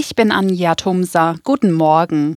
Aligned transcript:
Ich 0.00 0.16
bin 0.16 0.32
Anja 0.32 0.76
Tumsa. 0.76 1.34
Guten 1.44 1.72
Morgen. 1.72 2.34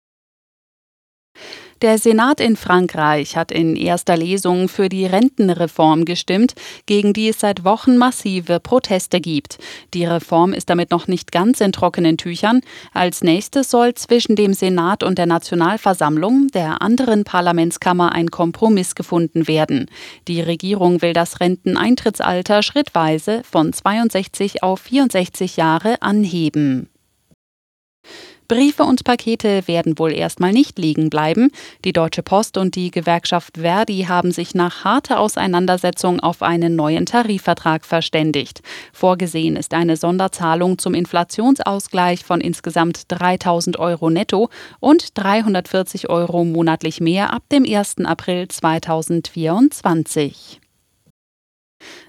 Der 1.82 1.98
Senat 1.98 2.40
in 2.40 2.56
Frankreich 2.56 3.36
hat 3.36 3.52
in 3.52 3.76
erster 3.76 4.16
Lesung 4.16 4.70
für 4.70 4.88
die 4.88 5.04
Rentenreform 5.04 6.06
gestimmt, 6.06 6.54
gegen 6.86 7.12
die 7.12 7.28
es 7.28 7.40
seit 7.40 7.62
Wochen 7.62 7.98
massive 7.98 8.60
Proteste 8.60 9.20
gibt. 9.20 9.58
Die 9.92 10.06
Reform 10.06 10.54
ist 10.54 10.70
damit 10.70 10.90
noch 10.90 11.06
nicht 11.06 11.32
ganz 11.32 11.60
in 11.60 11.72
trockenen 11.72 12.16
Tüchern. 12.16 12.62
Als 12.94 13.22
nächstes 13.22 13.70
soll 13.70 13.92
zwischen 13.92 14.36
dem 14.36 14.54
Senat 14.54 15.02
und 15.02 15.18
der 15.18 15.26
Nationalversammlung, 15.26 16.48
der 16.54 16.80
anderen 16.80 17.24
Parlamentskammer, 17.24 18.12
ein 18.12 18.30
Kompromiss 18.30 18.94
gefunden 18.94 19.48
werden. 19.48 19.90
Die 20.28 20.40
Regierung 20.40 21.02
will 21.02 21.12
das 21.12 21.40
Renteneintrittsalter 21.40 22.62
schrittweise 22.62 23.42
von 23.44 23.74
62 23.74 24.62
auf 24.62 24.80
64 24.80 25.58
Jahre 25.58 26.00
anheben. 26.00 26.89
Briefe 28.50 28.82
und 28.82 29.04
Pakete 29.04 29.68
werden 29.68 29.96
wohl 29.96 30.12
erstmal 30.12 30.52
nicht 30.52 30.76
liegen 30.76 31.08
bleiben. 31.08 31.52
Die 31.84 31.92
Deutsche 31.92 32.24
Post 32.24 32.58
und 32.58 32.74
die 32.74 32.90
Gewerkschaft 32.90 33.58
Verdi 33.58 34.06
haben 34.08 34.32
sich 34.32 34.56
nach 34.56 34.82
harter 34.82 35.20
Auseinandersetzung 35.20 36.18
auf 36.18 36.42
einen 36.42 36.74
neuen 36.74 37.06
Tarifvertrag 37.06 37.84
verständigt. 37.84 38.62
Vorgesehen 38.92 39.54
ist 39.54 39.72
eine 39.72 39.96
Sonderzahlung 39.96 40.78
zum 40.78 40.94
Inflationsausgleich 40.94 42.24
von 42.24 42.40
insgesamt 42.40 43.04
3000 43.06 43.78
Euro 43.78 44.10
netto 44.10 44.48
und 44.80 45.16
340 45.16 46.10
Euro 46.10 46.44
monatlich 46.44 47.00
mehr 47.00 47.32
ab 47.32 47.44
dem 47.52 47.64
1. 47.64 47.98
April 48.04 48.48
2024. 48.48 50.59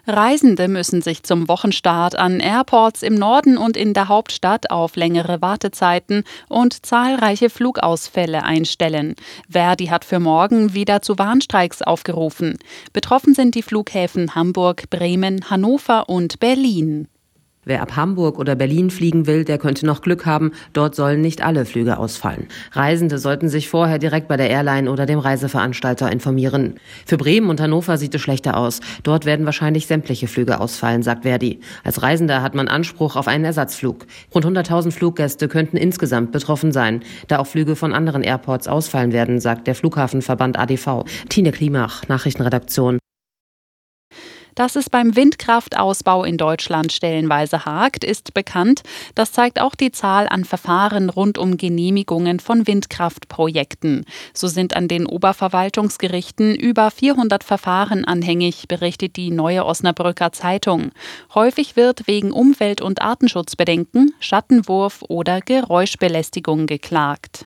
Reisende 0.08 0.68
müssen 0.68 1.02
sich 1.02 1.24
zum 1.24 1.48
Wochenstart 1.48 2.16
an 2.16 2.40
Airports 2.40 3.04
im 3.04 3.16
Norden 3.16 3.58
und 3.58 3.78
in 3.78 3.94
der 3.94 4.08
Hauptstadt 4.08 4.72
auf 4.72 4.96
längere 4.96 5.42
Wartezeiten 5.42 6.24
und 6.50 6.86
zahlreiche 6.86 7.50
Flugausfälle 7.50 8.44
einstellen. 8.44 9.16
Verdi 9.50 9.88
hat 9.88 10.06
für 10.06 10.20
morgen 10.20 10.74
wieder 10.74 11.02
zu 11.02 11.18
Warnstreiks 11.18 11.82
aufgerufen. 11.82 12.58
Betroffen 12.94 13.34
sind 13.34 13.56
die 13.56 13.64
Flughäfen 13.64 14.36
Hamburg, 14.36 14.90
Bremen, 14.90 15.50
Hannover 15.50 16.10
und 16.10 16.40
Berlin. 16.40 17.08
Wer 17.64 17.84
ab 17.84 17.96
Hamburg 17.96 18.40
oder 18.40 18.56
Berlin 18.56 18.90
fliegen 18.90 19.28
will, 19.28 19.46
der 19.46 19.60
könnte 19.60 19.86
noch 19.86 20.02
Glück 20.02 20.26
haben. 20.26 20.52
Dort 20.74 20.96
sollen 20.96 21.22
nicht 21.22 21.44
alle 21.44 21.66
Flüge 21.66 22.00
ausfallen. 22.00 22.48
Reisende 22.72 23.20
sollten 23.20 23.50
sich 23.50 23.70
vorher 23.70 24.00
direkt 24.00 24.28
bei 24.28 24.36
der 24.36 24.50
Airline 24.50 24.90
oder 24.90 25.06
dem 25.06 25.20
Reiseveranstalter 25.20 26.12
informieren. 26.12 26.76
Für 27.06 27.18
Bremen 27.18 27.52
und 27.52 27.62
Hannover 27.62 28.00
sieht 28.00 28.16
es 28.16 28.22
schlechter 28.22 28.58
aus. 28.58 28.80
Dort 29.04 29.26
werden 29.26 29.46
wahrscheinlich 29.46 29.86
sämtliche 29.86 30.28
Flüge 30.28 30.60
ausfallen, 30.60 31.04
sagt 31.04 31.22
Verdi. 31.22 31.60
Als 31.84 32.02
Reisender 32.02 32.42
hat 32.42 32.56
man 32.56 32.68
Anspruch 32.68 33.16
auf 33.16 33.28
einen 33.28 33.46
Ersatzflug. 33.46 34.08
Rund 34.34 34.46
100.000 34.46 34.90
Fluggäste 34.92 35.48
könnten 35.48 35.78
insgesamt 35.78 36.32
betroffen 36.32 36.72
sein. 36.72 37.02
Da 37.28 37.38
auch 37.38 37.48
Flüge 37.48 37.76
von 37.76 37.94
anderen 37.94 38.24
Airports 38.24 38.68
ausfallen 38.68 39.12
werden, 39.12 39.40
sagt 39.40 39.68
der 39.68 39.76
Flughafenverband 39.76 40.58
ADV. 40.58 41.04
Tine 41.30 41.52
Klimach, 41.52 42.08
Nachrichtenredaktion. 42.08 42.98
Dass 44.56 44.76
es 44.76 44.90
beim 44.90 45.16
Windkraftausbau 45.16 46.24
in 46.24 46.38
Deutschland 46.38 46.92
stellenweise 46.92 47.66
hakt, 47.66 48.04
ist 48.04 48.34
bekannt. 48.34 48.82
Das 49.16 49.32
zeigt 49.32 49.62
auch 49.62 49.76
die 49.76 49.92
Zahl 49.92 50.28
an 50.28 50.46
Verfahren 50.46 51.10
rund 51.10 51.38
um 51.38 51.58
Genehmigungen 51.58 52.40
von 52.40 52.68
Windkraftprojekten. 52.68 54.06
So 54.34 54.48
sind 54.48 54.76
an 54.76 54.88
den 54.88 55.06
Oberverwaltungsgerichten 55.06 56.56
über 56.56 56.92
400 56.92 57.44
Verfahren 57.44 58.06
anhängig, 58.06 58.68
berichtet 58.68 59.16
die 59.16 59.32
Neue 59.32 59.66
Osnabrücker 59.66 60.32
Zeitung. 60.32 60.92
Häufig 61.34 61.76
wird 61.76 62.08
wegen 62.08 62.32
Umwelt- 62.32 62.82
und 62.82 63.02
Artenschutzbedenken, 63.02 64.14
Schattenwurf 64.20 65.04
oder 65.08 65.42
Geräuschbelästigung 65.42 66.68
geklagt. 66.68 67.46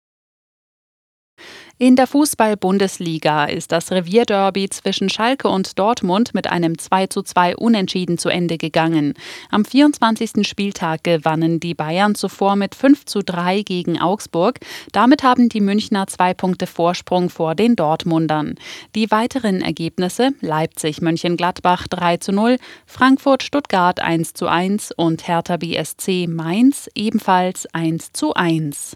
In 1.77 1.97
der 1.97 2.07
Fußball-Bundesliga 2.07 3.47
ist 3.47 3.73
das 3.73 3.91
Revierderby 3.91 4.71
zwischen 4.71 5.09
Schalke 5.09 5.49
und 5.49 5.77
Dortmund 5.77 6.33
mit 6.33 6.47
einem 6.47 6.75
2:2 6.79 7.57
Unentschieden 7.57 8.17
zu 8.17 8.29
Ende 8.29 8.59
gegangen. 8.59 9.15
Am 9.51 9.65
24. 9.65 10.47
Spieltag 10.47 11.03
gewannen 11.03 11.59
die 11.59 11.75
Bayern 11.75 12.15
zuvor 12.15 12.55
mit 12.55 12.77
5:3 12.77 13.65
gegen 13.65 14.01
Augsburg. 14.01 14.61
Damit 14.93 15.25
haben 15.25 15.49
die 15.49 15.61
Münchner 15.61 16.07
zwei 16.07 16.33
Punkte 16.33 16.69
Vorsprung 16.69 17.29
vor 17.29 17.57
den 17.57 17.75
Dortmundern. 17.75 18.55
Die 18.95 19.11
weiteren 19.11 19.61
Ergebnisse 19.61 20.31
Leipzig-Mönchengladbach 20.43 21.89
3:0, 21.89 22.61
Frankfurt-Stuttgart 22.87 24.01
1:1 24.01 24.93
und 24.93 25.27
Hertha 25.27 25.57
BSC 25.57 26.29
Mainz 26.29 26.89
ebenfalls 26.95 27.67
1:1. 27.75 28.95